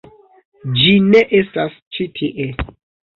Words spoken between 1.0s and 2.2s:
ne estas ĉi